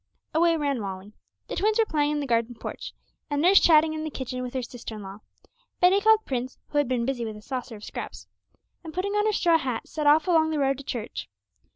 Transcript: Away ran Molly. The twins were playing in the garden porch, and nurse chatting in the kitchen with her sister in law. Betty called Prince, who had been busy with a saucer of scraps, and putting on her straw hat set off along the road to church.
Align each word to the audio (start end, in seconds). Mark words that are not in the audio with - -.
Away 0.33 0.57
ran 0.57 0.79
Molly. 0.79 1.13
The 1.47 1.55
twins 1.57 1.77
were 1.77 1.85
playing 1.85 2.09
in 2.13 2.21
the 2.21 2.25
garden 2.25 2.55
porch, 2.55 2.93
and 3.29 3.39
nurse 3.39 3.59
chatting 3.59 3.93
in 3.93 4.03
the 4.03 4.09
kitchen 4.09 4.41
with 4.41 4.55
her 4.55 4.63
sister 4.63 4.95
in 4.95 5.03
law. 5.03 5.19
Betty 5.79 6.01
called 6.01 6.25
Prince, 6.25 6.57
who 6.69 6.79
had 6.79 6.87
been 6.87 7.05
busy 7.05 7.23
with 7.23 7.37
a 7.37 7.41
saucer 7.43 7.75
of 7.75 7.83
scraps, 7.83 8.25
and 8.83 8.95
putting 8.95 9.13
on 9.13 9.27
her 9.27 9.31
straw 9.31 9.59
hat 9.59 9.87
set 9.87 10.07
off 10.07 10.27
along 10.27 10.49
the 10.49 10.57
road 10.57 10.79
to 10.79 10.83
church. 10.83 11.29